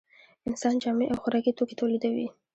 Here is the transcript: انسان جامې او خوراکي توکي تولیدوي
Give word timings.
انسان 0.49 0.75
جامې 0.83 1.05
او 1.11 1.17
خوراکي 1.23 1.51
توکي 1.57 1.75
تولیدوي 1.79 2.27